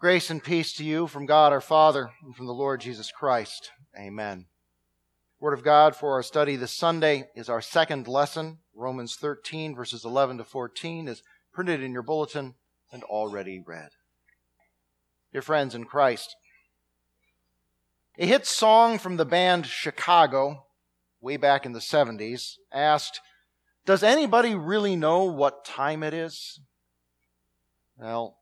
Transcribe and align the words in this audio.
Grace 0.00 0.30
and 0.30 0.44
peace 0.44 0.74
to 0.74 0.84
you 0.84 1.08
from 1.08 1.26
God 1.26 1.52
our 1.52 1.60
Father 1.60 2.12
and 2.22 2.36
from 2.36 2.46
the 2.46 2.54
Lord 2.54 2.80
Jesus 2.80 3.10
Christ. 3.10 3.72
Amen. 3.98 4.46
Word 5.40 5.54
of 5.54 5.64
God 5.64 5.96
for 5.96 6.12
our 6.12 6.22
study 6.22 6.54
this 6.54 6.70
Sunday 6.70 7.28
is 7.34 7.48
our 7.48 7.60
second 7.60 8.06
lesson. 8.06 8.58
Romans 8.76 9.16
13, 9.16 9.74
verses 9.74 10.04
11 10.04 10.38
to 10.38 10.44
14, 10.44 11.08
is 11.08 11.24
printed 11.52 11.82
in 11.82 11.90
your 11.90 12.04
bulletin 12.04 12.54
and 12.92 13.02
already 13.02 13.60
read. 13.66 13.88
Dear 15.32 15.42
friends 15.42 15.74
in 15.74 15.82
Christ, 15.82 16.36
a 18.16 18.24
hit 18.24 18.46
song 18.46 19.00
from 19.00 19.16
the 19.16 19.24
band 19.24 19.66
Chicago, 19.66 20.66
way 21.20 21.36
back 21.36 21.66
in 21.66 21.72
the 21.72 21.80
70s, 21.80 22.52
asked, 22.72 23.20
Does 23.84 24.04
anybody 24.04 24.54
really 24.54 24.94
know 24.94 25.24
what 25.24 25.64
time 25.64 26.04
it 26.04 26.14
is? 26.14 26.60
Well, 27.96 28.38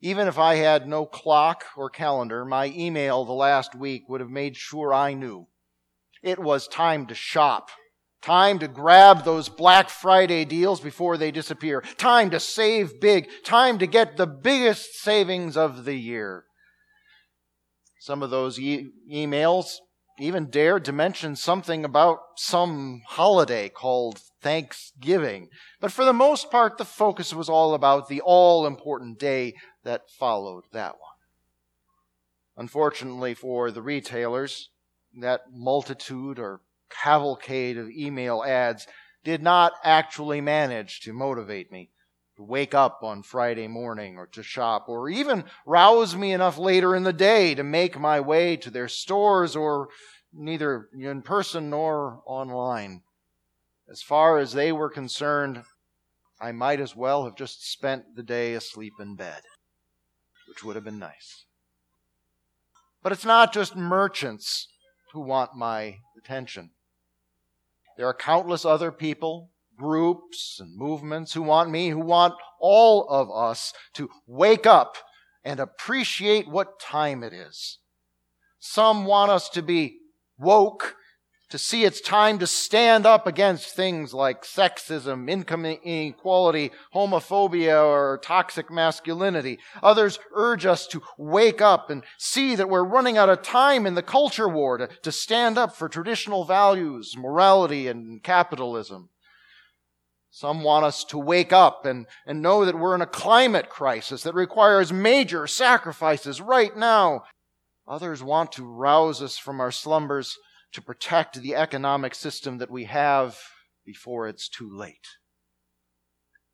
even 0.00 0.28
if 0.28 0.38
I 0.38 0.56
had 0.56 0.86
no 0.86 1.06
clock 1.06 1.64
or 1.76 1.88
calendar, 1.88 2.44
my 2.44 2.66
email 2.76 3.24
the 3.24 3.32
last 3.32 3.74
week 3.74 4.08
would 4.08 4.20
have 4.20 4.30
made 4.30 4.56
sure 4.56 4.92
I 4.92 5.14
knew. 5.14 5.46
It 6.22 6.38
was 6.38 6.68
time 6.68 7.06
to 7.06 7.14
shop. 7.14 7.70
Time 8.22 8.58
to 8.58 8.68
grab 8.68 9.24
those 9.24 9.48
Black 9.48 9.88
Friday 9.88 10.44
deals 10.44 10.80
before 10.80 11.16
they 11.16 11.30
disappear. 11.30 11.80
Time 11.96 12.30
to 12.30 12.40
save 12.40 13.00
big. 13.00 13.28
Time 13.44 13.78
to 13.78 13.86
get 13.86 14.16
the 14.16 14.26
biggest 14.26 14.94
savings 14.96 15.56
of 15.56 15.84
the 15.84 15.94
year. 15.94 16.44
Some 18.00 18.22
of 18.22 18.30
those 18.30 18.58
e- 18.58 18.88
emails 19.12 19.76
even 20.18 20.48
dared 20.50 20.84
to 20.86 20.92
mention 20.92 21.36
something 21.36 21.84
about 21.84 22.18
some 22.36 23.02
holiday 23.06 23.68
called 23.68 24.20
Thanksgiving. 24.40 25.48
But 25.80 25.92
for 25.92 26.04
the 26.04 26.12
most 26.12 26.50
part, 26.50 26.78
the 26.78 26.84
focus 26.84 27.34
was 27.34 27.48
all 27.48 27.74
about 27.74 28.08
the 28.08 28.22
all 28.22 28.66
important 28.66 29.18
day 29.18 29.54
that 29.86 30.10
followed 30.10 30.64
that 30.72 30.92
one. 30.92 31.16
Unfortunately 32.56 33.34
for 33.34 33.70
the 33.70 33.82
retailers, 33.82 34.68
that 35.18 35.42
multitude 35.52 36.38
or 36.38 36.60
cavalcade 36.90 37.78
of 37.78 37.88
email 37.90 38.44
ads 38.46 38.86
did 39.24 39.42
not 39.42 39.72
actually 39.82 40.40
manage 40.40 41.00
to 41.00 41.12
motivate 41.12 41.72
me 41.72 41.90
to 42.36 42.42
wake 42.42 42.74
up 42.74 43.00
on 43.02 43.22
Friday 43.22 43.66
morning 43.66 44.18
or 44.18 44.26
to 44.26 44.42
shop 44.42 44.86
or 44.88 45.08
even 45.08 45.44
rouse 45.64 46.14
me 46.14 46.32
enough 46.32 46.58
later 46.58 46.94
in 46.94 47.02
the 47.02 47.12
day 47.12 47.54
to 47.54 47.62
make 47.62 47.98
my 47.98 48.20
way 48.20 48.56
to 48.56 48.70
their 48.70 48.88
stores 48.88 49.56
or 49.56 49.88
neither 50.32 50.88
in 50.92 51.22
person 51.22 51.70
nor 51.70 52.22
online. 52.26 53.02
As 53.90 54.02
far 54.02 54.38
as 54.38 54.52
they 54.52 54.70
were 54.70 54.90
concerned, 54.90 55.62
I 56.40 56.52
might 56.52 56.80
as 56.80 56.94
well 56.94 57.24
have 57.24 57.36
just 57.36 57.70
spent 57.70 58.14
the 58.14 58.22
day 58.22 58.54
asleep 58.54 58.94
in 59.00 59.16
bed, 59.16 59.42
which 60.56 60.64
would 60.64 60.74
have 60.74 60.86
been 60.86 60.98
nice. 60.98 61.44
But 63.02 63.12
it's 63.12 63.26
not 63.26 63.52
just 63.52 63.76
merchants 63.76 64.68
who 65.12 65.20
want 65.20 65.54
my 65.54 65.98
attention. 66.16 66.70
There 67.98 68.06
are 68.06 68.14
countless 68.14 68.64
other 68.64 68.90
people 68.90 69.50
groups 69.76 70.58
and 70.58 70.74
movements 70.74 71.34
who 71.34 71.42
want 71.42 71.70
me, 71.70 71.90
who 71.90 72.00
want 72.00 72.32
all 72.58 73.06
of 73.10 73.30
us 73.30 73.74
to 73.92 74.08
wake 74.26 74.64
up 74.64 74.96
and 75.44 75.60
appreciate 75.60 76.48
what 76.48 76.80
time 76.80 77.22
it 77.22 77.34
is. 77.34 77.76
Some 78.58 79.04
want 79.04 79.30
us 79.30 79.50
to 79.50 79.60
be 79.60 79.98
woke, 80.38 80.96
to 81.50 81.58
see 81.58 81.84
it's 81.84 82.00
time 82.00 82.38
to 82.40 82.46
stand 82.46 83.06
up 83.06 83.26
against 83.26 83.76
things 83.76 84.12
like 84.12 84.42
sexism, 84.42 85.30
income 85.30 85.64
inequality, 85.64 86.72
homophobia, 86.94 87.84
or 87.84 88.18
toxic 88.22 88.70
masculinity. 88.70 89.58
Others 89.82 90.18
urge 90.34 90.66
us 90.66 90.86
to 90.88 91.02
wake 91.16 91.60
up 91.60 91.88
and 91.88 92.02
see 92.18 92.56
that 92.56 92.68
we're 92.68 92.84
running 92.84 93.16
out 93.16 93.28
of 93.28 93.42
time 93.42 93.86
in 93.86 93.94
the 93.94 94.02
culture 94.02 94.48
war 94.48 94.76
to, 94.78 94.88
to 95.02 95.12
stand 95.12 95.56
up 95.56 95.76
for 95.76 95.88
traditional 95.88 96.44
values, 96.44 97.14
morality, 97.16 97.86
and 97.86 98.22
capitalism. 98.22 99.10
Some 100.30 100.62
want 100.62 100.84
us 100.84 101.04
to 101.04 101.18
wake 101.18 101.52
up 101.52 101.86
and, 101.86 102.06
and 102.26 102.42
know 102.42 102.64
that 102.64 102.78
we're 102.78 102.94
in 102.94 103.00
a 103.00 103.06
climate 103.06 103.70
crisis 103.70 104.24
that 104.24 104.34
requires 104.34 104.92
major 104.92 105.46
sacrifices 105.46 106.40
right 106.40 106.76
now. 106.76 107.22
Others 107.88 108.22
want 108.22 108.52
to 108.52 108.66
rouse 108.66 109.22
us 109.22 109.38
from 109.38 109.60
our 109.60 109.70
slumbers 109.70 110.36
to 110.72 110.82
protect 110.82 111.40
the 111.40 111.54
economic 111.54 112.14
system 112.14 112.58
that 112.58 112.70
we 112.70 112.84
have 112.84 113.38
before 113.84 114.28
it's 114.28 114.48
too 114.48 114.68
late. 114.70 115.06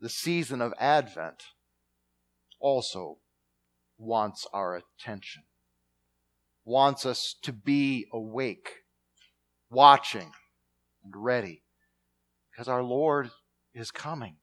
The 0.01 0.09
season 0.09 0.61
of 0.61 0.75
Advent 0.79 1.45
also 2.61 3.19
wants 3.99 4.47
our 4.53 4.77
attention, 4.77 5.45
wants 6.65 7.07
us 7.07 7.37
to 7.43 7.53
be 7.53 8.07
awake, 8.13 8.71
watching, 9.71 10.33
and 11.05 11.15
ready, 11.17 11.63
because 12.51 12.69
our 12.69 12.83
Lord 12.83 13.31
is 13.75 13.91
coming. 13.91 14.37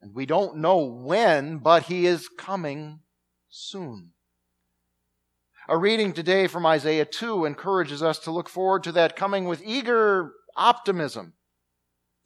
And 0.00 0.14
we 0.14 0.26
don't 0.26 0.58
know 0.58 0.84
when, 0.84 1.58
but 1.58 1.84
he 1.84 2.06
is 2.06 2.28
coming 2.28 3.00
soon. 3.48 4.10
A 5.66 5.78
reading 5.78 6.12
today 6.12 6.46
from 6.46 6.66
Isaiah 6.66 7.06
2 7.06 7.46
encourages 7.46 8.02
us 8.02 8.18
to 8.20 8.30
look 8.30 8.50
forward 8.50 8.82
to 8.84 8.92
that 8.92 9.16
coming 9.16 9.46
with 9.46 9.62
eager 9.64 10.32
optimism. 10.56 11.32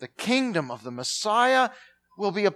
The 0.01 0.09
kingdom 0.09 0.73
of 0.73 0.83
the 0.83 0.91
Messiah 0.91 1.71
will 2.17 2.33
be 2.33 2.47
a 2.47 2.55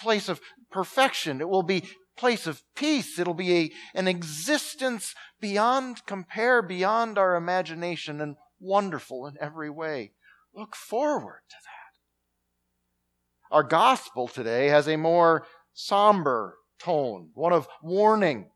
place 0.00 0.30
of 0.30 0.40
perfection. 0.70 1.42
It 1.42 1.48
will 1.50 1.62
be 1.62 1.76
a 1.76 2.20
place 2.20 2.46
of 2.46 2.62
peace. 2.74 3.18
It'll 3.18 3.34
be 3.34 3.54
a, 3.54 3.70
an 3.94 4.08
existence 4.08 5.14
beyond 5.42 6.06
compare, 6.06 6.62
beyond 6.62 7.18
our 7.18 7.36
imagination, 7.36 8.22
and 8.22 8.36
wonderful 8.58 9.26
in 9.26 9.36
every 9.42 9.68
way. 9.68 10.12
Look 10.54 10.74
forward 10.74 11.42
to 11.50 11.56
that. 11.64 13.54
Our 13.54 13.62
gospel 13.62 14.28
today 14.28 14.68
has 14.68 14.88
a 14.88 14.96
more 14.96 15.46
somber 15.74 16.56
tone, 16.78 17.28
one 17.34 17.52
of 17.52 17.68
warning. 17.82 18.46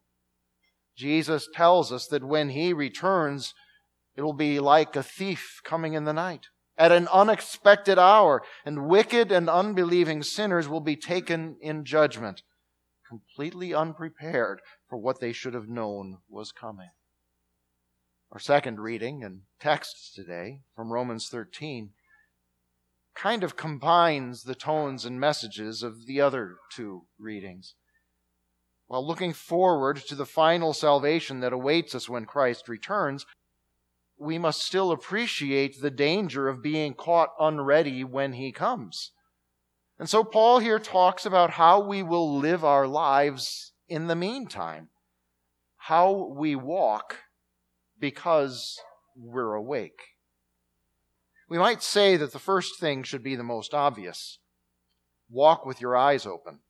Jesus 0.99 1.49
tells 1.55 1.93
us 1.93 2.09
that 2.09 2.25
when 2.25 2.51
he 2.51 2.73
returns, 2.73 3.55
it 4.17 4.23
will 4.23 4.33
be 4.33 4.59
like 4.59 4.97
a 4.97 5.03
thief 5.03 5.61
coming 5.65 5.95
in 5.95 6.05
the 6.05 6.13
night 6.13 6.47
at 6.77 6.93
an 6.93 7.09
unexpected 7.09 7.99
hour, 7.99 8.43
and 8.65 8.87
wicked 8.87 9.33
and 9.33 9.51
unbelieving 9.51 10.23
sinners 10.23 10.69
will 10.69 10.81
be 10.81 10.95
taken 10.97 11.57
in 11.61 11.85
judgment, 11.85 12.43
completely 13.07 13.75
unprepared 13.75 14.61
for 14.89 14.97
what 14.97 15.21
they 15.21 15.33
should 15.33 15.55
have 15.55 15.69
known 15.69 16.19
was 16.29 16.53
coming. 16.53 16.91
Our 18.31 18.39
second 18.39 18.79
reading 18.79 19.25
and 19.25 19.41
text 19.61 20.15
today 20.15 20.61
from 20.77 20.93
Romans 20.93 21.29
13 21.29 21.91
kind 23.17 23.43
of 23.43 23.57
combines 23.57 24.45
the 24.45 24.55
tones 24.55 25.05
and 25.05 25.19
messages 25.19 25.83
of 25.83 26.07
the 26.07 26.21
other 26.21 26.57
two 26.73 27.07
readings. 27.19 27.75
While 28.89 29.07
looking 29.07 29.35
forward 29.35 29.99
to 30.09 30.15
the 30.15 30.27
final 30.27 30.73
salvation 30.73 31.41
that 31.41 31.53
awaits 31.53 31.95
us 31.95 32.09
when 32.09 32.25
Christ 32.25 32.69
returns, 32.69 33.27
we 34.19 34.39
must 34.39 34.63
still 34.63 34.91
appreciate 34.91 35.81
the 35.81 35.91
danger 35.91 36.49
of 36.49 36.63
being 36.63 36.95
caught 36.95 37.31
unready 37.39 38.03
when 38.03 38.33
he 38.33 38.51
comes. 38.51 39.13
And 39.99 40.09
so 40.09 40.25
Paul 40.25 40.59
here 40.59 40.79
talks 40.79 41.27
about 41.27 41.51
how 41.51 41.81
we 41.81 42.03
will 42.03 42.39
live 42.39 42.65
our 42.65 42.87
lives 42.87 43.73
in 43.89 44.07
the 44.07 44.17
meantime, 44.17 44.89
how 45.77 46.33
we 46.35 46.57
walk 46.57 47.19
because 47.99 48.81
we're 49.15 49.55
awake. 49.55 50.01
We 51.49 51.59
might 51.59 51.83
say 51.83 52.17
that 52.17 52.33
the 52.33 52.39
first 52.39 52.79
thing 52.81 53.03
should 53.03 53.23
be 53.23 53.37
the 53.37 53.43
most 53.43 53.75
obvious 53.75 54.39
walk 55.31 55.67
with 55.67 55.81
your 55.81 55.95
eyes 55.95 56.25
open. 56.25 56.61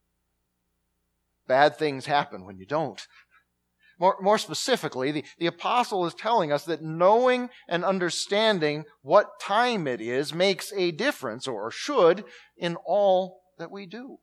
Bad 1.49 1.77
things 1.77 2.07
happen 2.07 2.45
when 2.45 2.59
you 2.59 2.67
don't. 2.67 3.05
More, 3.99 4.17
more 4.21 4.39
specifically, 4.39 5.11
the, 5.11 5.25
the 5.39 5.47
apostle 5.47 6.07
is 6.07 6.15
telling 6.15 6.53
us 6.53 6.65
that 6.67 6.83
knowing 6.83 7.49
and 7.69 7.85
understanding 7.85 8.85
what 9.03 9.41
time 9.41 9.89
it 9.89 10.01
is 10.01 10.33
makes 10.33 10.73
a 10.77 10.93
difference, 10.93 11.49
or 11.49 11.71
should, 11.73 12.25
in 12.57 12.77
all 12.87 13.41
that 13.59 13.73
we 13.73 13.87
do. 13.87 14.19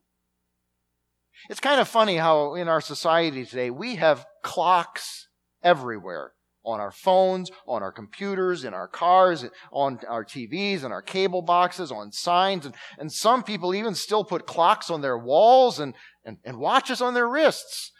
It's 1.50 1.60
kind 1.60 1.80
of 1.80 1.88
funny 1.88 2.16
how 2.16 2.54
in 2.54 2.68
our 2.68 2.80
society 2.80 3.44
today 3.44 3.70
we 3.70 3.96
have 3.96 4.24
clocks 4.42 5.28
everywhere 5.62 6.32
on 6.66 6.80
our 6.80 6.90
phones, 6.90 7.50
on 7.66 7.82
our 7.82 7.92
computers, 7.92 8.64
in 8.64 8.74
our 8.74 8.88
cars, 8.88 9.44
on 9.70 10.00
our 10.08 10.24
TVs, 10.24 10.82
and 10.82 10.92
our 10.92 11.00
cable 11.00 11.40
boxes, 11.40 11.92
on 11.92 12.10
signs. 12.10 12.66
And, 12.66 12.74
and 12.98 13.12
some 13.12 13.44
people 13.44 13.74
even 13.74 13.94
still 13.94 14.24
put 14.24 14.46
clocks 14.46 14.90
on 14.90 15.00
their 15.00 15.16
walls 15.16 15.78
and, 15.78 15.94
and, 16.26 16.38
and 16.44 16.58
watches 16.58 17.00
on 17.00 17.14
their 17.14 17.28
wrists. 17.28 17.92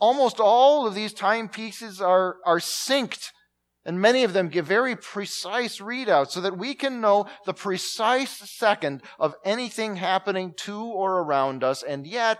Almost 0.00 0.40
all 0.40 0.86
of 0.86 0.94
these 0.94 1.14
timepieces 1.14 2.00
are, 2.00 2.36
are 2.44 2.58
synced, 2.58 3.30
and 3.84 4.00
many 4.00 4.24
of 4.24 4.32
them 4.32 4.48
give 4.48 4.66
very 4.66 4.94
precise 4.94 5.78
readouts 5.78 6.32
so 6.32 6.40
that 6.40 6.58
we 6.58 6.74
can 6.74 7.00
know 7.00 7.26
the 7.46 7.54
precise 7.54 8.30
second 8.30 9.02
of 9.18 9.34
anything 9.44 9.96
happening 9.96 10.52
to 10.58 10.78
or 10.78 11.20
around 11.20 11.64
us, 11.64 11.82
and 11.82 12.06
yet 12.06 12.38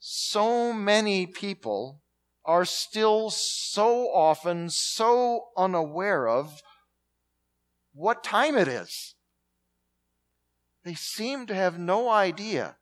so 0.00 0.72
many 0.72 1.26
people 1.26 2.02
are 2.44 2.64
still 2.64 3.28
so 3.30 4.06
often 4.12 4.70
so 4.70 5.44
unaware 5.56 6.26
of 6.26 6.62
what 7.92 8.24
time 8.24 8.56
it 8.56 8.68
is. 8.68 9.14
They 10.84 10.94
seem 10.94 11.46
to 11.46 11.54
have 11.54 11.78
no 11.78 12.08
idea 12.08 12.77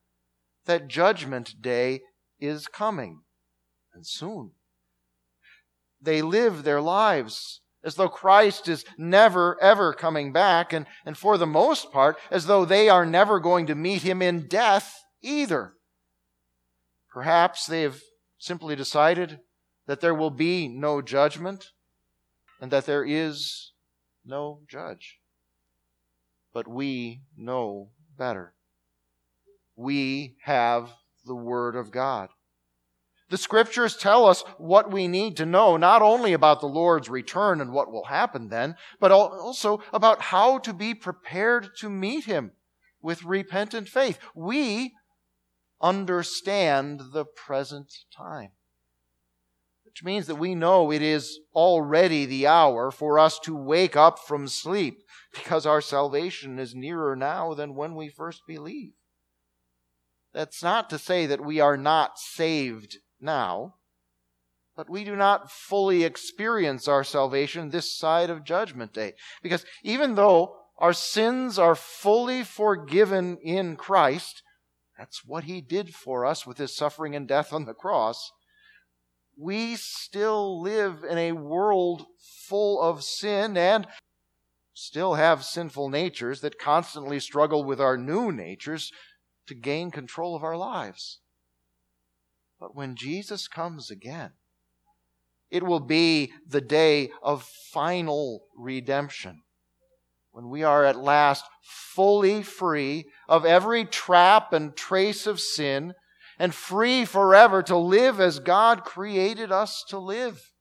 that 0.66 0.88
Judgment 0.88 1.54
Day 1.60 2.02
is 2.38 2.66
coming 2.66 3.22
and 3.94 4.06
soon. 4.06 4.52
They 6.00 6.22
live 6.22 6.62
their 6.62 6.80
lives 6.80 7.60
as 7.82 7.94
though 7.94 8.08
Christ 8.08 8.68
is 8.68 8.84
never, 8.98 9.56
ever 9.62 9.92
coming 9.92 10.32
back, 10.32 10.72
and, 10.72 10.86
and 11.04 11.16
for 11.16 11.38
the 11.38 11.46
most 11.46 11.92
part, 11.92 12.18
as 12.32 12.46
though 12.46 12.64
they 12.64 12.88
are 12.88 13.06
never 13.06 13.38
going 13.38 13.66
to 13.66 13.76
meet 13.76 14.02
him 14.02 14.20
in 14.20 14.48
death 14.48 15.04
either. 15.22 15.74
Perhaps 17.12 17.66
they 17.66 17.82
have 17.82 18.00
simply 18.38 18.74
decided 18.74 19.38
that 19.86 20.00
there 20.00 20.14
will 20.14 20.30
be 20.30 20.66
no 20.66 21.00
judgment 21.00 21.70
and 22.60 22.72
that 22.72 22.86
there 22.86 23.04
is 23.04 23.72
no 24.24 24.60
judge. 24.68 25.20
But 26.52 26.66
we 26.66 27.22
know 27.36 27.90
better. 28.18 28.55
We 29.76 30.36
have 30.42 30.90
the 31.24 31.34
Word 31.34 31.76
of 31.76 31.90
God. 31.90 32.30
The 33.28 33.36
scriptures 33.36 33.96
tell 33.96 34.26
us 34.26 34.42
what 34.56 34.92
we 34.92 35.08
need 35.08 35.36
to 35.38 35.46
know, 35.46 35.76
not 35.76 36.00
only 36.00 36.32
about 36.32 36.60
the 36.60 36.68
Lord's 36.68 37.08
return 37.08 37.60
and 37.60 37.72
what 37.72 37.90
will 37.90 38.04
happen 38.04 38.48
then, 38.48 38.76
but 39.00 39.10
also 39.10 39.82
about 39.92 40.22
how 40.22 40.58
to 40.58 40.72
be 40.72 40.94
prepared 40.94 41.70
to 41.78 41.90
meet 41.90 42.24
Him 42.24 42.52
with 43.02 43.24
repentant 43.24 43.88
faith. 43.88 44.18
We 44.34 44.94
understand 45.80 47.00
the 47.12 47.24
present 47.24 47.92
time. 48.16 48.50
Which 49.84 50.04
means 50.04 50.26
that 50.26 50.36
we 50.36 50.54
know 50.54 50.92
it 50.92 51.02
is 51.02 51.40
already 51.54 52.26
the 52.26 52.46
hour 52.46 52.90
for 52.90 53.18
us 53.18 53.38
to 53.40 53.56
wake 53.56 53.96
up 53.96 54.18
from 54.18 54.46
sleep 54.46 55.02
because 55.32 55.66
our 55.66 55.80
salvation 55.80 56.58
is 56.58 56.74
nearer 56.74 57.16
now 57.16 57.54
than 57.54 57.74
when 57.74 57.94
we 57.94 58.08
first 58.08 58.42
believed. 58.46 58.95
That's 60.36 60.62
not 60.62 60.90
to 60.90 60.98
say 60.98 61.24
that 61.24 61.42
we 61.42 61.60
are 61.60 61.78
not 61.78 62.18
saved 62.18 62.98
now, 63.18 63.76
but 64.76 64.90
we 64.90 65.02
do 65.02 65.16
not 65.16 65.50
fully 65.50 66.04
experience 66.04 66.86
our 66.86 67.04
salvation 67.04 67.70
this 67.70 67.96
side 67.96 68.28
of 68.28 68.44
Judgment 68.44 68.92
Day. 68.92 69.14
Because 69.42 69.64
even 69.82 70.14
though 70.14 70.54
our 70.76 70.92
sins 70.92 71.58
are 71.58 71.74
fully 71.74 72.44
forgiven 72.44 73.38
in 73.38 73.76
Christ, 73.76 74.42
that's 74.98 75.24
what 75.24 75.44
he 75.44 75.62
did 75.62 75.94
for 75.94 76.26
us 76.26 76.46
with 76.46 76.58
his 76.58 76.76
suffering 76.76 77.16
and 77.16 77.26
death 77.26 77.54
on 77.54 77.64
the 77.64 77.72
cross. 77.72 78.30
We 79.38 79.74
still 79.76 80.60
live 80.60 81.02
in 81.02 81.16
a 81.16 81.32
world 81.32 82.04
full 82.46 82.82
of 82.82 83.02
sin 83.02 83.56
and 83.56 83.86
still 84.74 85.14
have 85.14 85.46
sinful 85.46 85.88
natures 85.88 86.42
that 86.42 86.58
constantly 86.58 87.20
struggle 87.20 87.64
with 87.64 87.80
our 87.80 87.96
new 87.96 88.30
natures 88.30 88.92
to 89.46 89.54
gain 89.54 89.90
control 89.90 90.34
of 90.34 90.44
our 90.44 90.56
lives. 90.56 91.20
But 92.58 92.74
when 92.74 92.96
Jesus 92.96 93.48
comes 93.48 93.90
again, 93.90 94.32
it 95.50 95.62
will 95.62 95.80
be 95.80 96.32
the 96.46 96.60
day 96.60 97.10
of 97.22 97.42
final 97.72 98.46
redemption 98.56 99.42
when 100.32 100.50
we 100.50 100.62
are 100.62 100.84
at 100.84 100.96
last 100.96 101.44
fully 101.62 102.42
free 102.42 103.06
of 103.28 103.46
every 103.46 103.84
trap 103.84 104.52
and 104.52 104.76
trace 104.76 105.26
of 105.26 105.40
sin 105.40 105.94
and 106.38 106.54
free 106.54 107.04
forever 107.04 107.62
to 107.62 107.76
live 107.76 108.20
as 108.20 108.38
God 108.38 108.84
created 108.84 109.50
us 109.50 109.84
to 109.88 109.98
live. 109.98 110.52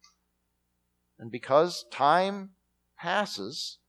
And 1.20 1.32
because 1.32 1.86
time 1.92 2.52
passes, 2.98 3.80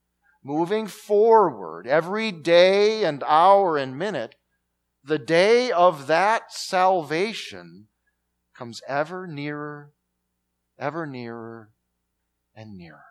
moving 0.42 0.86
forward 0.86 1.86
every 1.86 2.32
day 2.32 3.04
and 3.04 3.22
hour 3.24 3.76
and 3.76 3.96
minute, 3.96 4.34
the 5.06 5.18
day 5.18 5.70
of 5.70 6.06
that 6.06 6.52
salvation 6.52 7.88
comes 8.56 8.80
ever 8.88 9.26
nearer, 9.26 9.92
ever 10.78 11.06
nearer, 11.06 11.70
and 12.54 12.76
nearer 12.76 13.04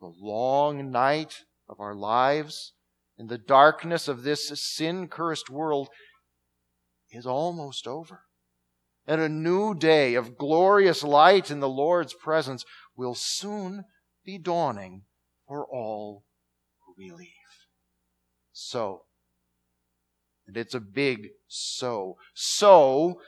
the 0.00 0.12
long 0.20 0.90
night 0.90 1.44
of 1.68 1.80
our 1.80 1.94
lives 1.94 2.72
in 3.18 3.26
the 3.26 3.38
darkness 3.38 4.08
of 4.08 4.22
this 4.22 4.48
sin 4.60 5.08
cursed 5.08 5.50
world 5.50 5.88
is 7.10 7.26
almost 7.26 7.86
over. 7.86 8.22
And 9.06 9.20
a 9.20 9.28
new 9.28 9.74
day 9.74 10.14
of 10.14 10.36
glorious 10.36 11.02
light 11.02 11.50
in 11.50 11.60
the 11.60 11.68
Lord's 11.68 12.14
presence 12.14 12.64
will 12.96 13.14
soon 13.14 13.84
be 14.24 14.38
dawning 14.38 15.04
for 15.46 15.66
all 15.66 16.24
who 16.84 16.94
believe. 16.96 17.28
So, 18.52 19.02
and 20.48 20.56
it's 20.56 20.74
a 20.74 20.80
big 20.80 21.28
so. 21.46 22.16
So, 22.34 23.20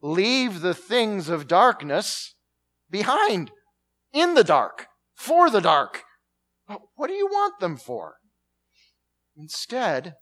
leave 0.00 0.60
the 0.60 0.74
things 0.74 1.28
of 1.28 1.48
darkness 1.48 2.34
behind, 2.88 3.50
in 4.12 4.34
the 4.34 4.44
dark, 4.44 4.86
for 5.14 5.50
the 5.50 5.60
dark. 5.60 6.04
What 6.94 7.08
do 7.08 7.14
you 7.14 7.26
want 7.26 7.60
them 7.60 7.76
for? 7.76 8.16
Instead, 9.36 10.14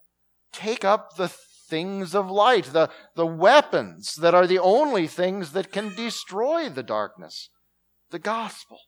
take 0.52 0.84
up 0.84 1.16
the 1.16 1.28
things 1.28 2.14
of 2.14 2.30
light, 2.30 2.66
the, 2.66 2.90
the 3.14 3.26
weapons 3.26 4.14
that 4.16 4.34
are 4.34 4.46
the 4.46 4.58
only 4.58 5.06
things 5.06 5.52
that 5.52 5.72
can 5.72 5.94
destroy 5.94 6.68
the 6.68 6.82
darkness. 6.82 7.50
The 8.10 8.18
gospel. 8.18 8.78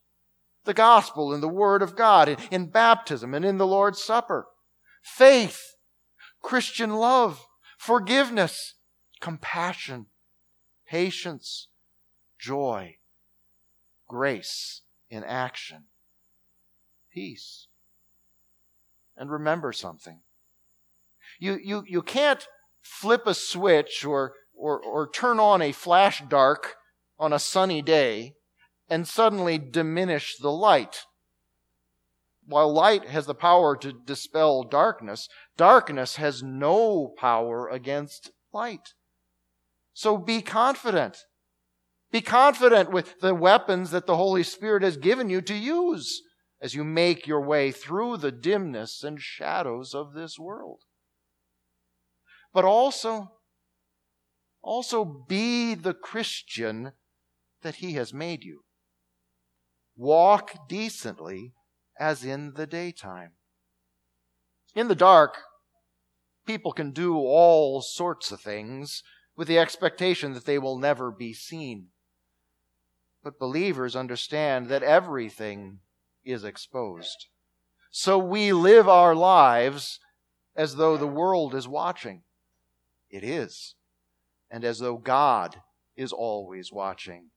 The 0.64 0.74
gospel 0.74 1.34
in 1.34 1.40
the 1.40 1.48
Word 1.48 1.82
of 1.82 1.96
God, 1.96 2.28
in, 2.28 2.36
in 2.50 2.70
baptism 2.70 3.34
and 3.34 3.44
in 3.44 3.58
the 3.58 3.66
Lord's 3.66 4.02
Supper. 4.02 4.46
Faith, 5.02 5.60
Christian 6.42 6.94
love, 6.94 7.47
forgiveness, 7.78 8.74
compassion, 9.20 10.06
patience, 10.86 11.68
joy, 12.38 12.96
grace 14.06 14.82
in 15.08 15.24
action 15.24 15.84
peace. 17.18 17.66
And 19.16 19.30
remember 19.30 19.72
something. 19.72 20.20
You, 21.40 21.58
you, 21.62 21.82
you 21.86 22.02
can't 22.02 22.46
flip 22.82 23.26
a 23.26 23.34
switch 23.34 24.04
or, 24.04 24.34
or, 24.56 24.80
or 24.80 25.10
turn 25.10 25.40
on 25.40 25.60
a 25.60 25.72
flash 25.72 26.22
dark 26.28 26.76
on 27.18 27.32
a 27.32 27.40
sunny 27.40 27.82
day 27.82 28.34
and 28.88 29.06
suddenly 29.06 29.58
diminish 29.58 30.36
the 30.36 30.52
light. 30.52 31.00
While 32.48 32.72
light 32.72 33.04
has 33.04 33.26
the 33.26 33.34
power 33.34 33.76
to 33.76 33.92
dispel 33.92 34.62
darkness, 34.62 35.28
darkness 35.58 36.16
has 36.16 36.42
no 36.42 37.12
power 37.18 37.68
against 37.68 38.30
light. 38.54 38.94
So 39.92 40.16
be 40.16 40.40
confident. 40.40 41.18
Be 42.10 42.22
confident 42.22 42.90
with 42.90 43.20
the 43.20 43.34
weapons 43.34 43.90
that 43.90 44.06
the 44.06 44.16
Holy 44.16 44.42
Spirit 44.42 44.82
has 44.82 44.96
given 44.96 45.28
you 45.28 45.42
to 45.42 45.54
use 45.54 46.22
as 46.58 46.74
you 46.74 46.84
make 46.84 47.26
your 47.26 47.46
way 47.46 47.70
through 47.70 48.16
the 48.16 48.32
dimness 48.32 49.04
and 49.04 49.20
shadows 49.20 49.94
of 49.94 50.14
this 50.14 50.38
world. 50.38 50.84
But 52.54 52.64
also, 52.64 53.32
also 54.62 55.04
be 55.04 55.74
the 55.74 55.92
Christian 55.92 56.92
that 57.60 57.76
He 57.76 57.92
has 57.92 58.14
made 58.14 58.42
you. 58.42 58.62
Walk 59.98 60.66
decently 60.66 61.52
as 61.98 62.24
in 62.24 62.54
the 62.54 62.66
daytime. 62.66 63.32
In 64.74 64.88
the 64.88 64.94
dark, 64.94 65.36
people 66.46 66.72
can 66.72 66.92
do 66.92 67.16
all 67.16 67.80
sorts 67.80 68.30
of 68.30 68.40
things 68.40 69.02
with 69.36 69.48
the 69.48 69.58
expectation 69.58 70.32
that 70.34 70.44
they 70.44 70.58
will 70.58 70.78
never 70.78 71.10
be 71.10 71.32
seen. 71.32 71.88
But 73.22 73.38
believers 73.38 73.96
understand 73.96 74.68
that 74.68 74.82
everything 74.82 75.80
is 76.24 76.44
exposed. 76.44 77.26
So 77.90 78.18
we 78.18 78.52
live 78.52 78.88
our 78.88 79.14
lives 79.14 80.00
as 80.56 80.76
though 80.76 80.96
the 80.96 81.06
world 81.06 81.54
is 81.54 81.66
watching. 81.66 82.22
It 83.10 83.24
is. 83.24 83.74
And 84.50 84.64
as 84.64 84.78
though 84.78 84.96
God 84.96 85.56
is 85.96 86.12
always 86.12 86.72
watching. 86.72 87.30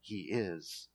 He 0.00 0.28
is. 0.30 0.88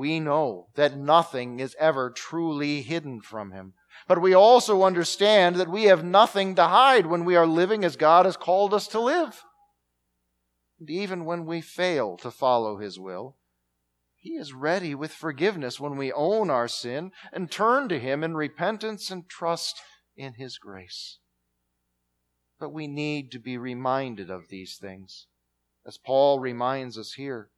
We 0.00 0.18
know 0.18 0.68
that 0.76 0.96
nothing 0.96 1.60
is 1.60 1.76
ever 1.78 2.08
truly 2.08 2.80
hidden 2.80 3.20
from 3.20 3.52
Him. 3.52 3.74
But 4.08 4.22
we 4.22 4.32
also 4.32 4.82
understand 4.82 5.56
that 5.56 5.68
we 5.68 5.84
have 5.84 6.02
nothing 6.02 6.54
to 6.54 6.68
hide 6.68 7.04
when 7.04 7.26
we 7.26 7.36
are 7.36 7.46
living 7.46 7.84
as 7.84 7.96
God 7.96 8.24
has 8.24 8.38
called 8.38 8.72
us 8.72 8.88
to 8.88 8.98
live. 8.98 9.44
And 10.78 10.88
even 10.88 11.26
when 11.26 11.44
we 11.44 11.60
fail 11.60 12.16
to 12.22 12.30
follow 12.30 12.78
His 12.78 12.98
will, 12.98 13.36
he 14.16 14.36
is 14.36 14.54
ready 14.54 14.94
with 14.94 15.12
forgiveness 15.12 15.78
when 15.78 15.98
we 15.98 16.10
own 16.12 16.48
our 16.48 16.66
sin 16.66 17.12
and 17.30 17.50
turn 17.50 17.90
to 17.90 18.00
Him 18.00 18.24
in 18.24 18.34
repentance 18.34 19.10
and 19.10 19.28
trust 19.28 19.82
in 20.16 20.32
His 20.38 20.56
grace. 20.56 21.18
But 22.58 22.72
we 22.72 22.86
need 22.86 23.30
to 23.32 23.38
be 23.38 23.58
reminded 23.58 24.30
of 24.30 24.48
these 24.48 24.78
things, 24.80 25.26
as 25.86 25.98
Paul 25.98 26.40
reminds 26.40 26.96
us 26.96 27.12
here. 27.18 27.50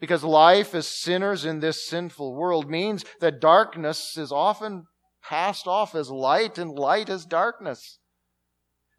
Because 0.00 0.22
life 0.22 0.74
as 0.74 0.86
sinners 0.86 1.44
in 1.44 1.60
this 1.60 1.88
sinful 1.88 2.34
world 2.34 2.70
means 2.70 3.04
that 3.20 3.40
darkness 3.40 4.16
is 4.16 4.30
often 4.30 4.86
passed 5.22 5.66
off 5.66 5.94
as 5.94 6.10
light 6.10 6.56
and 6.56 6.70
light 6.70 7.08
as 7.08 7.26
darkness. 7.26 7.98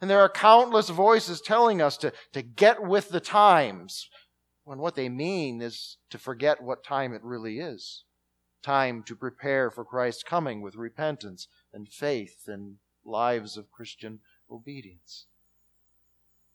And 0.01 0.09
there 0.09 0.19
are 0.19 0.29
countless 0.29 0.89
voices 0.89 1.41
telling 1.41 1.81
us 1.81 1.97
to, 1.97 2.11
to 2.33 2.41
get 2.41 2.83
with 2.83 3.09
the 3.09 3.19
times, 3.19 4.09
when 4.63 4.79
what 4.79 4.95
they 4.95 5.09
mean 5.09 5.61
is 5.61 5.97
to 6.09 6.17
forget 6.17 6.61
what 6.61 6.83
time 6.83 7.13
it 7.13 7.23
really 7.23 7.59
is. 7.59 8.03
Time 8.61 9.03
to 9.03 9.15
prepare 9.15 9.71
for 9.71 9.85
Christ's 9.85 10.23
coming 10.23 10.61
with 10.61 10.75
repentance 10.75 11.47
and 11.73 11.87
faith 11.87 12.43
and 12.47 12.75
lives 13.05 13.57
of 13.57 13.71
Christian 13.71 14.19
obedience. 14.51 15.25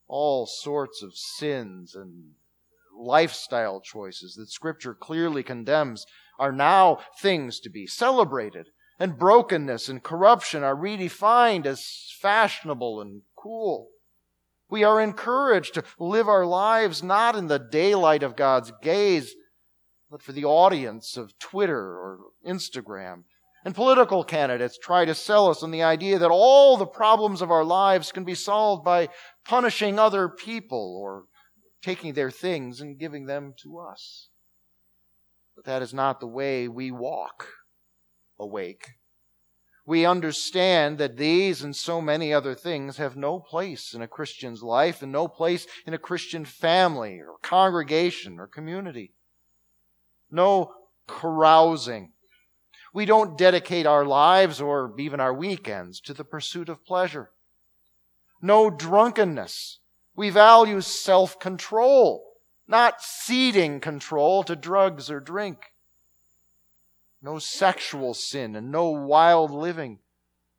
All 0.07 0.47
sorts 0.47 1.03
of 1.03 1.17
sins 1.17 1.95
and 1.95 2.33
lifestyle 2.97 3.81
choices 3.81 4.35
that 4.35 4.51
Scripture 4.51 4.95
clearly 4.95 5.43
condemns 5.43 6.07
are 6.39 6.53
now 6.53 6.99
things 7.21 7.61
to 7.61 7.71
be 7.71 7.87
celebrated, 7.87 8.69
and 8.99 9.19
brokenness 9.19 9.89
and 9.89 10.03
corruption 10.03 10.63
are 10.63 10.77
redefined 10.77 11.67
as 11.67 12.13
fashionable 12.21 13.01
and 13.01 13.23
cool. 13.37 13.89
We 14.71 14.83
are 14.85 15.01
encouraged 15.01 15.75
to 15.75 15.85
live 15.99 16.29
our 16.29 16.47
lives 16.47 17.03
not 17.03 17.37
in 17.37 17.49
the 17.49 17.59
daylight 17.59 18.23
of 18.23 18.37
God's 18.37 18.73
gaze, 18.83 19.35
but 20.11 20.23
for 20.23 20.33
the 20.33 20.45
audience 20.45 21.17
of 21.17 21.39
Twitter 21.39 21.79
or 21.79 22.19
Instagram. 22.47 23.25
And 23.65 23.75
political 23.75 24.25
candidates 24.25 24.79
try 24.79 25.05
to 25.05 25.15
sell 25.15 25.49
us 25.49 25.63
on 25.63 25.71
the 25.71 25.83
idea 25.83 26.19
that 26.19 26.31
all 26.31 26.77
the 26.77 26.87
problems 26.87 27.41
of 27.41 27.51
our 27.51 27.65
lives 27.65 28.13
can 28.13 28.25
be 28.25 28.35
solved 28.35 28.85
by 28.85 29.09
punishing 29.45 29.99
other 29.99 30.29
people 30.29 31.01
or 31.01 31.25
taking 31.85 32.15
their 32.15 32.31
things 32.31 32.81
and 32.81 32.99
giving 32.99 33.27
them 33.27 33.53
to 33.59 33.79
us. 33.79 34.29
But 35.55 35.67
that 35.67 35.83
is 35.83 35.93
not 35.93 36.19
the 36.19 36.27
way 36.27 36.67
we 36.67 36.91
walk 36.91 37.47
awake. 38.41 38.93
We 39.87 40.07
understand 40.07 40.97
that 40.97 41.19
these 41.19 41.63
and 41.63 41.77
so 41.77 42.01
many 42.01 42.33
other 42.33 42.55
things 42.55 42.97
have 42.97 43.17
no 43.17 43.39
place 43.39 43.93
in 43.93 44.01
a 44.01 44.09
Christian's 44.09 44.63
life 44.63 45.03
and 45.03 45.13
no 45.13 45.29
place 45.29 45.67
in 45.87 45.93
a 45.93 45.99
Christian 45.99 46.47
family 46.47 47.21
or 47.21 47.35
congregation 47.43 48.41
or 48.41 48.47
community. 48.47 49.13
No 50.31 50.73
carousing. 51.07 52.13
We 52.95 53.05
don't 53.05 53.37
dedicate 53.37 53.85
our 53.85 54.07
lives 54.07 54.59
or 54.59 54.95
even 54.99 55.21
our 55.21 55.35
weekends 55.35 56.01
to 56.03 56.15
the 56.15 56.25
pursuit 56.25 56.71
of 56.71 56.87
pleasure. 56.87 57.31
No 58.41 58.71
drunkenness. 58.71 59.81
We 60.17 60.31
value 60.31 60.81
self 60.81 61.39
control, 61.39 62.25
not 62.69 63.03
ceding 63.03 63.81
control 63.81 64.43
to 64.45 64.57
drugs 64.57 65.11
or 65.11 65.21
drink 65.21 65.73
no 67.25 67.39
sexual 67.39 68.13
sin, 68.13 68.55
and 68.55 68.71
no 68.71 68.91
wild 68.91 69.51
living. 69.51 69.99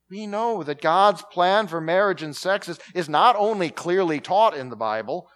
We 0.10 0.26
know 0.26 0.64
that 0.64 0.82
God's 0.82 1.22
plan 1.22 1.68
for 1.68 1.80
marriage 1.80 2.24
and 2.24 2.36
sex 2.36 2.68
is, 2.68 2.80
is 2.96 3.08
not 3.08 3.36
only 3.36 3.70
clearly 3.70 4.20
taught 4.20 4.58
in 4.58 4.70
the 4.70 4.76
Bible, 4.76 5.30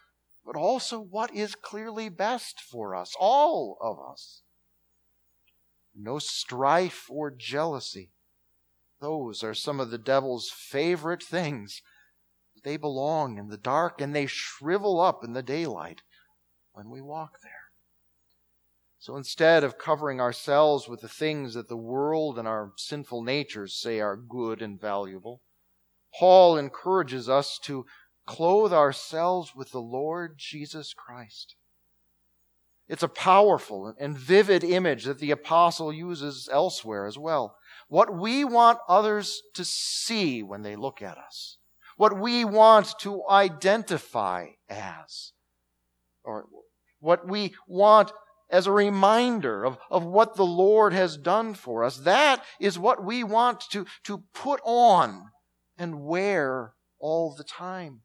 but 0.43 0.55
also 0.55 0.99
what 0.99 1.33
is 1.33 1.53
clearly 1.53 2.09
best 2.09 2.59
for 2.59 2.95
us, 2.95 3.13
all 3.19 3.77
of 3.79 3.99
us. 4.11 4.41
No 5.95 6.17
strife 6.17 7.05
or 7.09 7.29
jealousy. 7.29 8.09
Those 8.99 9.43
are 9.43 9.53
some 9.53 9.79
of 9.79 9.91
the 9.91 9.97
devil's 9.99 10.49
favorite 10.49 11.21
things. 11.21 11.83
They 12.63 12.78
belong 12.78 13.38
in 13.38 13.50
the 13.50 13.58
dark 13.58 14.01
and 14.01 14.16
they 14.16 14.25
shrivel 14.25 15.00
up 15.00 15.24
in 15.24 15.34
the 15.34 15.44
daylight 15.44 16.01
when 16.74 16.89
we 16.89 17.01
walk 17.01 17.42
there. 17.42 17.51
So 19.00 19.16
instead 19.16 19.63
of 19.63 19.78
covering 19.78 20.20
ourselves 20.20 20.89
with 20.89 21.00
the 21.00 21.08
things 21.08 21.54
that 21.54 21.70
the 21.70 21.78
world 21.78 22.38
and 22.38 22.48
our 22.48 22.74
sinful 22.75 23.24
natures 23.24 23.80
say 23.80 24.01
are 24.01 24.18
good 24.18 24.62
and 24.62 24.80
valuable, 24.80 25.42
Paul 26.18 26.58
encourages 26.58 27.30
us 27.30 27.60
to 27.63 27.86
clothe 28.25 28.74
ourselves 28.74 29.56
with 29.56 29.72
the 29.72 29.82
Lord 29.82 30.36
Jesus 30.38 30.94
Christ. 30.94 31.56
It's 32.89 33.04
a 33.04 33.08
powerful 33.08 33.94
and 34.00 34.18
vivid 34.18 34.63
image 34.63 35.06
that 35.06 35.20
the 35.20 35.32
apostle 35.32 35.94
uses 35.94 36.50
elsewhere 36.51 37.06
as 37.06 37.18
well. 37.18 37.56
What 37.88 38.13
we 38.13 38.44
want 38.44 38.80
others 38.89 39.42
to 39.54 39.63
see 39.63 40.42
when 40.42 40.63
they 40.63 40.75
look 40.75 41.01
at 41.01 41.18
us. 41.18 41.59
What 42.00 42.18
we 42.18 42.46
want 42.46 42.98
to 43.00 43.24
identify 43.29 44.51
as. 44.70 45.34
Or 46.24 46.46
what 47.01 47.27
we 47.27 47.56
want 47.68 48.13
as 48.50 48.68
a 48.68 48.72
reminder 48.72 49.65
of, 49.65 49.77
of 49.91 50.06
what 50.06 50.38
the 50.38 50.46
Lord 50.46 50.94
has 50.94 51.18
done 51.18 51.56
for 51.56 51.84
us. 51.84 51.98
That 51.98 52.41
is 52.58 52.79
what 52.79 53.03
we 53.03 53.25
want 53.25 53.65
to, 53.72 53.86
to 54.06 54.24
put 54.34 54.62
on 54.63 55.25
and 55.77 56.06
wear 56.06 56.72
all 57.01 57.36
the 57.36 57.44
time. 57.44 58.03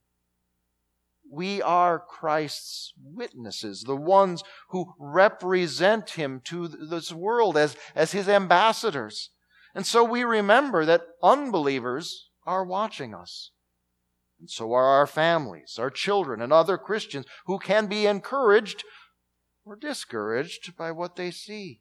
We 1.30 1.62
are 1.62 2.00
Christ's 2.00 2.94
witnesses, 3.00 3.84
the 3.86 3.94
ones 3.94 4.42
who 4.70 4.92
represent 4.98 6.10
Him 6.10 6.40
to 6.46 6.66
this 6.66 7.12
world 7.12 7.56
as, 7.56 7.76
as 7.94 8.10
His 8.10 8.28
ambassadors. 8.28 9.30
And 9.72 9.86
so 9.86 10.02
we 10.02 10.24
remember 10.24 10.84
that 10.84 11.02
unbelievers 11.22 12.28
are 12.44 12.64
watching 12.64 13.14
us. 13.14 13.52
And 14.44 14.50
so 14.50 14.74
are 14.74 14.84
our 14.84 15.06
families, 15.06 15.78
our 15.78 15.88
children, 15.88 16.42
and 16.42 16.52
other 16.52 16.76
Christians 16.76 17.24
who 17.46 17.58
can 17.58 17.86
be 17.86 18.04
encouraged 18.04 18.84
or 19.64 19.74
discouraged 19.74 20.76
by 20.76 20.90
what 20.90 21.16
they 21.16 21.30
see. 21.30 21.80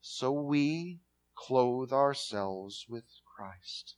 So 0.00 0.32
we 0.32 1.00
clothe 1.36 1.92
ourselves 1.92 2.86
with 2.88 3.04
Christ. 3.36 3.96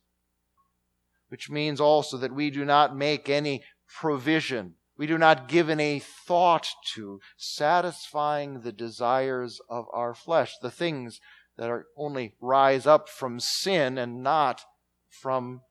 Which 1.29 1.49
means 1.49 1.79
also 1.79 2.17
that 2.17 2.35
we 2.35 2.49
do 2.49 2.65
not 2.65 2.97
make 2.97 3.29
any 3.29 3.63
provision, 3.87 4.73
we 4.97 5.07
do 5.07 5.17
not 5.17 5.47
give 5.47 5.69
any 5.69 5.99
thought 5.99 6.67
to 6.95 7.21
satisfying 7.37 8.59
the 8.59 8.73
desires 8.73 9.61
of 9.69 9.85
our 9.93 10.13
flesh, 10.13 10.55
the 10.61 10.69
things 10.69 11.21
that 11.57 11.69
are 11.69 11.85
only 11.95 12.35
rise 12.41 12.85
up 12.85 13.07
from 13.07 13.39
sin 13.39 13.97
and 13.97 14.21
not 14.21 14.65
from 15.09 15.61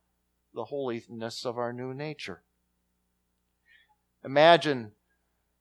the 0.55 0.65
holiness 0.65 1.45
of 1.45 1.59
our 1.59 1.73
new 1.73 1.95
nature. 1.95 2.43
Imagine 4.25 4.93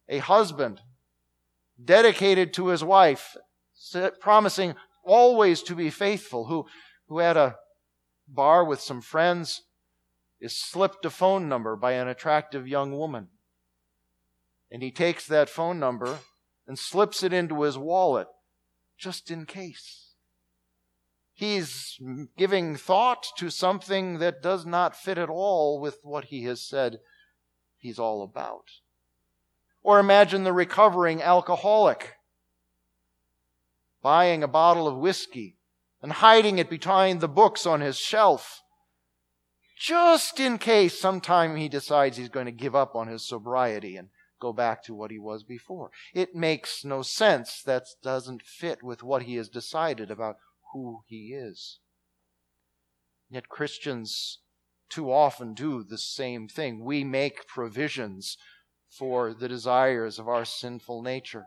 a 0.08 0.18
husband 0.20 0.82
dedicated 1.84 2.54
to 2.54 2.68
his 2.68 2.84
wife, 2.84 3.38
promising 4.20 4.76
always 5.04 5.64
to 5.64 5.76
be 5.76 5.90
faithful, 5.90 6.46
who, 6.46 6.66
who 7.08 7.20
had 7.20 7.38
a 7.38 7.56
bar 8.28 8.66
with 8.66 8.82
some 8.82 9.02
friends, 9.02 9.64
is 10.42 10.56
slipped 10.56 11.06
a 11.06 11.10
phone 11.10 11.50
number 11.50 11.76
by 11.76 11.94
an 11.94 12.08
attractive 12.08 12.68
young 12.68 12.98
woman. 12.98 13.28
And 14.72 14.84
he 14.84 14.92
takes 14.92 15.26
that 15.28 15.50
phone 15.50 15.80
number 15.80 16.20
and 16.68 16.78
slips 16.78 17.24
it 17.24 17.34
into 17.34 17.64
his 17.64 17.78
wallet 17.78 18.28
just 18.98 19.32
in 19.32 19.46
case. 19.46 20.09
He's 21.40 21.98
giving 22.38 22.76
thought 22.76 23.28
to 23.38 23.50
something 23.50 24.20
that 24.20 24.42
does 24.42 24.66
not 24.66 24.94
fit 24.94 25.18
at 25.18 25.30
all 25.30 25.80
with 25.80 26.00
what 26.04 26.26
he 26.26 26.44
has 26.44 26.62
said 26.62 27.00
he's 27.78 27.98
all 27.98 28.24
about. 28.24 28.66
Or 29.82 30.00
imagine 30.00 30.44
the 30.44 30.52
recovering 30.52 31.22
alcoholic 31.22 32.16
buying 34.04 34.44
a 34.44 34.50
bottle 34.50 34.86
of 34.86 34.98
whiskey 34.98 35.56
and 36.02 36.12
hiding 36.12 36.58
it 36.58 36.70
behind 36.70 37.22
the 37.22 37.30
books 37.30 37.66
on 37.66 37.80
his 37.80 37.98
shelf, 37.98 38.62
just 39.80 40.42
in 40.42 40.58
case 40.58 41.00
sometime 41.00 41.56
he 41.56 41.70
decides 41.70 42.18
he's 42.18 42.28
going 42.28 42.48
to 42.48 42.52
give 42.52 42.76
up 42.76 42.96
on 42.96 43.08
his 43.08 43.26
sobriety 43.26 43.96
and 43.96 44.10
go 44.42 44.52
back 44.52 44.84
to 44.84 44.94
what 44.94 45.10
he 45.10 45.18
was 45.18 45.44
before. 45.44 45.90
It 46.14 46.36
makes 46.36 46.84
no 46.84 47.02
sense. 47.02 47.64
That 47.64 47.86
doesn't 48.04 48.44
fit 48.44 48.84
with 48.84 49.04
what 49.04 49.24
he 49.24 49.38
has 49.38 49.48
decided 49.48 50.12
about 50.12 50.36
who 50.74 51.02
he 51.08 51.34
is. 51.34 51.80
Yet 53.30 53.50
Christians 53.50 54.40
too 54.90 55.12
often 55.12 55.54
do 55.54 55.84
the 55.84 55.98
same 55.98 56.48
thing. 56.48 56.84
We 56.84 57.04
make 57.04 57.48
provisions 57.48 58.38
for 58.98 59.34
the 59.34 59.48
desires 59.48 60.18
of 60.18 60.28
our 60.28 60.46
sinful 60.46 61.04
nature. 61.04 61.46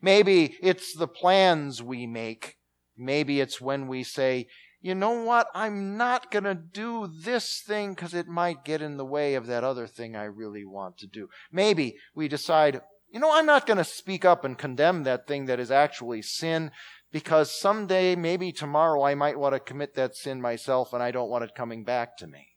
Maybe 0.00 0.56
it's 0.62 0.94
the 0.94 1.08
plans 1.08 1.82
we 1.82 2.06
make. 2.06 2.56
Maybe 2.96 3.40
it's 3.40 3.60
when 3.60 3.88
we 3.88 4.04
say, 4.04 4.46
you 4.80 4.94
know 4.94 5.22
what, 5.22 5.48
I'm 5.54 5.96
not 5.96 6.30
going 6.30 6.44
to 6.44 6.54
do 6.54 7.08
this 7.08 7.62
thing 7.64 7.94
because 7.94 8.14
it 8.14 8.26
might 8.26 8.64
get 8.64 8.82
in 8.82 8.96
the 8.96 9.04
way 9.04 9.34
of 9.34 9.46
that 9.46 9.64
other 9.64 9.86
thing 9.86 10.16
I 10.16 10.24
really 10.24 10.64
want 10.64 10.98
to 10.98 11.06
do. 11.06 11.28
Maybe 11.50 11.96
we 12.14 12.28
decide, 12.28 12.80
you 13.10 13.20
know, 13.20 13.32
I'm 13.32 13.46
not 13.46 13.66
going 13.66 13.78
to 13.78 13.84
speak 13.84 14.24
up 14.24 14.44
and 14.44 14.58
condemn 14.58 15.04
that 15.04 15.26
thing 15.26 15.46
that 15.46 15.60
is 15.60 15.70
actually 15.70 16.22
sin 16.22 16.72
because 17.12 17.52
someday, 17.52 18.16
maybe 18.16 18.52
tomorrow, 18.52 19.02
I 19.02 19.14
might 19.14 19.38
want 19.38 19.54
to 19.54 19.60
commit 19.60 19.94
that 19.94 20.16
sin 20.16 20.40
myself 20.40 20.94
and 20.94 21.02
I 21.02 21.10
don't 21.10 21.28
want 21.28 21.44
it 21.44 21.54
coming 21.54 21.84
back 21.84 22.16
to 22.18 22.26
me. 22.26 22.48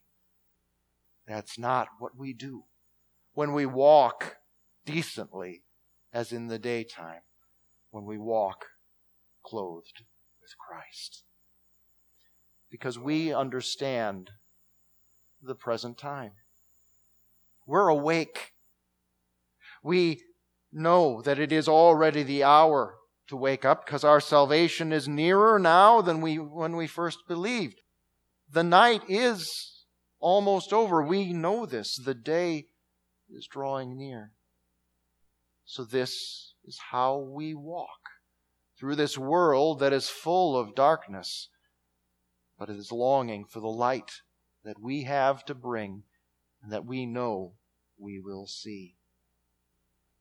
That's 1.28 1.58
not 1.58 1.88
what 1.98 2.16
we 2.16 2.32
do. 2.32 2.64
When 3.34 3.52
we 3.52 3.66
walk 3.66 4.36
decently, 4.86 5.62
as 6.10 6.32
in 6.32 6.46
the 6.46 6.58
daytime, 6.58 7.20
when 7.90 8.06
we 8.06 8.16
walk 8.16 8.64
clothed 9.44 10.04
with 10.40 10.56
Christ. 10.58 11.24
Because 12.70 12.98
we 12.98 13.34
understand 13.34 14.30
the 15.42 15.54
present 15.54 15.98
time. 15.98 16.32
We're 17.66 17.88
awake. 17.88 18.52
We 19.82 20.22
know 20.72 21.20
that 21.22 21.38
it 21.38 21.52
is 21.52 21.68
already 21.68 22.22
the 22.22 22.42
hour 22.42 22.96
to 23.28 23.36
wake 23.36 23.64
up 23.64 23.84
because 23.84 24.04
our 24.04 24.20
salvation 24.20 24.92
is 24.92 25.08
nearer 25.08 25.58
now 25.58 26.00
than 26.00 26.20
we, 26.20 26.38
when 26.38 26.76
we 26.76 26.86
first 26.86 27.26
believed. 27.26 27.80
The 28.50 28.62
night 28.62 29.02
is 29.08 29.84
almost 30.20 30.72
over. 30.72 31.02
We 31.02 31.32
know 31.32 31.66
this. 31.66 31.96
The 31.96 32.14
day 32.14 32.68
is 33.30 33.46
drawing 33.46 33.96
near. 33.96 34.32
So, 35.64 35.84
this 35.84 36.54
is 36.64 36.78
how 36.90 37.18
we 37.18 37.54
walk 37.54 37.88
through 38.78 38.94
this 38.94 39.18
world 39.18 39.80
that 39.80 39.92
is 39.92 40.08
full 40.08 40.56
of 40.56 40.76
darkness, 40.76 41.48
but 42.58 42.70
it 42.70 42.76
is 42.76 42.92
longing 42.92 43.44
for 43.44 43.58
the 43.58 43.66
light 43.66 44.10
that 44.64 44.80
we 44.80 45.04
have 45.04 45.44
to 45.46 45.54
bring 45.54 46.04
and 46.62 46.72
that 46.72 46.84
we 46.84 47.06
know 47.06 47.54
we 47.98 48.20
will 48.20 48.46
see. 48.46 48.96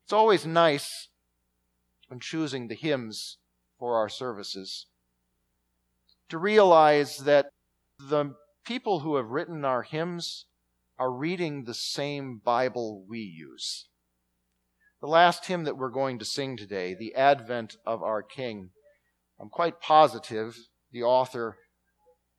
It's 0.04 0.14
always 0.14 0.46
nice 0.46 1.10
when 2.08 2.20
choosing 2.20 2.68
the 2.68 2.76
hymns 2.76 3.38
for 3.78 3.96
our 3.96 4.10
services 4.10 4.88
to 6.30 6.38
realize 6.38 7.20
that 7.20 7.48
the 8.00 8.36
people 8.66 9.00
who 9.00 9.16
have 9.16 9.30
written 9.30 9.64
our 9.64 9.84
hymns 9.84 10.46
are 10.98 11.12
reading 11.12 11.64
the 11.64 11.74
same 11.74 12.42
Bible 12.44 13.06
we 13.08 13.20
use. 13.20 13.88
The 15.02 15.08
last 15.08 15.46
hymn 15.46 15.66
that 15.66 15.78
we're 15.78 15.90
going 15.90 16.20
to 16.20 16.26
sing 16.26 16.58
today, 16.58 16.96
The 16.96 17.14
Advent 17.16 17.78
of 17.86 18.02
Our 18.02 18.24
King, 18.24 18.70
I'm 19.40 19.50
quite 19.50 19.82
positive 19.82 20.58
the 20.92 21.04
author 21.04 21.58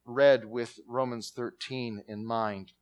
read 0.04 0.46
with 0.46 0.78
Romans 0.88 1.30
13 1.34 2.04
in 2.08 2.26
mind. 2.26 2.72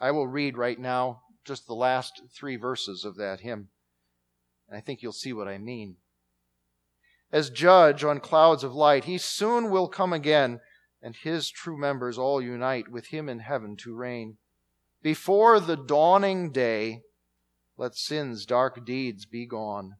I 0.00 0.10
will 0.10 0.26
read 0.26 0.58
right 0.58 0.78
now 0.78 1.22
just 1.44 1.66
the 1.66 1.74
last 1.74 2.20
three 2.36 2.56
verses 2.56 3.04
of 3.04 3.16
that 3.16 3.40
hymn. 3.40 3.68
And 4.68 4.76
I 4.76 4.80
think 4.80 5.02
you'll 5.02 5.12
see 5.12 5.32
what 5.32 5.48
I 5.48 5.58
mean. 5.58 5.96
As 7.32 7.50
judge 7.50 8.04
on 8.04 8.20
clouds 8.20 8.64
of 8.64 8.74
light, 8.74 9.04
he 9.04 9.18
soon 9.18 9.70
will 9.70 9.88
come 9.88 10.12
again, 10.12 10.60
and 11.02 11.14
his 11.16 11.50
true 11.50 11.76
members 11.76 12.18
all 12.18 12.40
unite 12.40 12.88
with 12.88 13.08
him 13.08 13.28
in 13.28 13.40
heaven 13.40 13.76
to 13.78 13.94
reign. 13.94 14.38
Before 15.02 15.60
the 15.60 15.76
dawning 15.76 16.50
day, 16.50 17.02
let 17.76 17.94
sin's 17.94 18.46
dark 18.46 18.84
deeds 18.84 19.26
be 19.26 19.46
gone, 19.46 19.96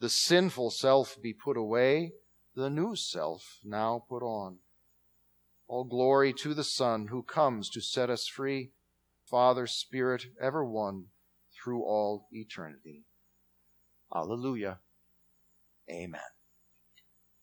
the 0.00 0.08
sinful 0.08 0.70
self 0.70 1.16
be 1.22 1.32
put 1.32 1.56
away, 1.56 2.12
the 2.54 2.70
new 2.70 2.96
self 2.96 3.60
now 3.62 4.04
put 4.08 4.22
on. 4.22 4.58
All 5.66 5.84
glory 5.84 6.32
to 6.34 6.54
the 6.54 6.64
Son 6.64 7.08
who 7.08 7.22
comes 7.22 7.70
to 7.70 7.80
set 7.80 8.10
us 8.10 8.26
free 8.26 8.72
Father, 9.24 9.66
Spirit, 9.66 10.26
ever 10.40 10.64
one 10.64 11.06
through 11.52 11.82
all 11.82 12.28
eternity. 12.30 13.04
Alleluia. 14.14 14.78
Amen. 15.90 16.20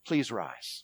Please 0.05 0.31
rise. 0.31 0.83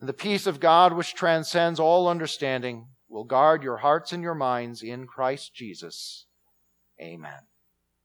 the 0.00 0.12
peace 0.12 0.46
of 0.46 0.60
God, 0.60 0.92
which 0.92 1.14
transcends 1.14 1.80
all 1.80 2.08
understanding, 2.08 2.88
will 3.08 3.24
guard 3.24 3.62
your 3.62 3.78
hearts 3.78 4.12
and 4.12 4.22
your 4.22 4.34
minds 4.34 4.82
in 4.82 5.06
Christ 5.06 5.54
Jesus. 5.54 6.26
Amen. 7.00 7.46